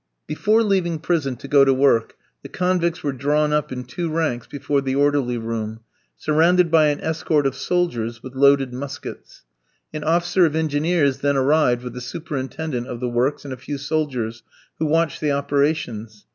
Before 0.25 0.63
leaving 0.63 0.97
prison 0.97 1.35
to 1.35 1.47
go 1.47 1.63
to 1.63 1.75
work, 1.75 2.15
the 2.41 2.49
convicts 2.49 3.03
were 3.03 3.11
drawn 3.13 3.53
up 3.53 3.71
in 3.71 3.83
two 3.83 4.09
ranks 4.09 4.47
before 4.47 4.81
the 4.81 4.95
orderly 4.95 5.37
room, 5.37 5.81
surrounded 6.17 6.71
by 6.71 6.87
an 6.87 6.99
escort 7.01 7.45
of 7.45 7.53
soldiers 7.53 8.23
with 8.23 8.33
loaded 8.33 8.73
muskets. 8.73 9.43
An 9.93 10.03
officer 10.03 10.43
of 10.47 10.55
Engineers 10.55 11.19
then 11.19 11.37
arrived, 11.37 11.83
with 11.83 11.93
the 11.93 12.01
superintendent 12.01 12.87
of 12.87 12.99
the 12.99 13.09
works 13.09 13.45
and 13.45 13.53
a 13.53 13.57
few 13.57 13.77
soldiers, 13.77 14.41
who 14.79 14.87
watched 14.87 15.21
the 15.21 15.31
operations. 15.33 16.25